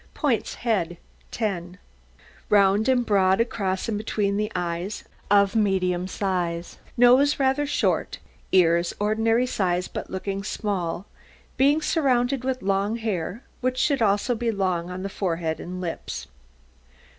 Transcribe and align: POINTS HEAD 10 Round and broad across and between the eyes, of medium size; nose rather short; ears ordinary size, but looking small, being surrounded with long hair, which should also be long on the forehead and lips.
POINTS 0.15 0.55
HEAD 0.55 0.97
10 1.29 1.77
Round 2.49 2.89
and 2.89 3.05
broad 3.05 3.39
across 3.39 3.87
and 3.87 3.99
between 3.99 4.35
the 4.37 4.51
eyes, 4.55 5.03
of 5.29 5.55
medium 5.55 6.07
size; 6.07 6.79
nose 6.97 7.39
rather 7.39 7.67
short; 7.67 8.17
ears 8.51 8.95
ordinary 8.99 9.45
size, 9.45 9.87
but 9.87 10.09
looking 10.09 10.43
small, 10.43 11.05
being 11.55 11.83
surrounded 11.83 12.43
with 12.43 12.63
long 12.63 12.95
hair, 12.95 13.43
which 13.59 13.77
should 13.77 14.01
also 14.01 14.33
be 14.33 14.49
long 14.49 14.89
on 14.89 15.03
the 15.03 15.07
forehead 15.07 15.59
and 15.59 15.79
lips. 15.79 16.25